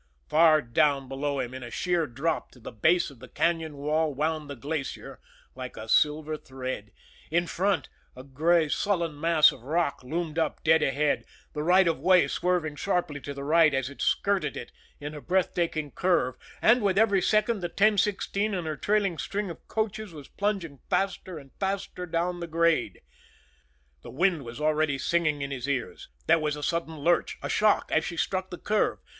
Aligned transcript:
Far 0.29 0.63
down 0.63 1.07
below 1.07 1.39
him 1.39 1.53
in 1.53 1.61
a 1.61 1.69
sheer 1.69 2.07
drop 2.07 2.49
to 2.53 2.59
the 2.59 2.71
base 2.71 3.11
of 3.11 3.19
the 3.19 3.27
cañon 3.27 3.73
wall 3.73 4.11
wound 4.15 4.49
the 4.49 4.55
Glacier 4.55 5.19
like 5.53 5.77
a 5.77 5.87
silver 5.87 6.37
thread; 6.37 6.91
in 7.29 7.45
front, 7.45 7.87
a 8.15 8.23
gray, 8.23 8.67
sullen 8.67 9.21
mass 9.21 9.51
of 9.51 9.61
rock 9.61 10.03
loomed 10.03 10.39
up 10.39 10.63
dead 10.63 10.81
ahead, 10.81 11.23
the 11.53 11.61
right 11.61 11.87
of 11.87 11.99
way 11.99 12.27
swerving 12.27 12.77
sharply 12.77 13.19
to 13.21 13.31
the 13.31 13.43
right 13.43 13.75
as 13.75 13.91
it 13.91 14.01
skirted 14.01 14.57
it 14.57 14.71
in 14.99 15.13
a 15.13 15.21
breath 15.21 15.53
taking 15.53 15.91
curve; 15.91 16.35
and 16.63 16.81
with 16.81 16.97
every 16.97 17.21
second 17.21 17.59
the 17.59 17.67
1016 17.67 18.55
and 18.55 18.65
her 18.65 18.75
trailing 18.75 19.19
string 19.19 19.51
of 19.51 19.67
coaches 19.67 20.13
was 20.13 20.27
plunging 20.27 20.79
faster 20.89 21.37
and 21.37 21.51
faster 21.59 22.07
down 22.07 22.39
the 22.39 22.47
grade. 22.47 23.01
The 24.01 24.09
wind 24.09 24.45
was 24.45 24.59
already 24.59 24.97
singing 24.97 25.43
in 25.43 25.51
his 25.51 25.69
ears. 25.69 26.09
There 26.25 26.39
was 26.39 26.55
a 26.55 26.63
sudden 26.63 26.97
lurch, 26.97 27.37
a 27.43 27.49
shock, 27.49 27.91
as 27.91 28.03
she 28.03 28.17
struck 28.17 28.49
the 28.49 28.57
curve. 28.57 28.97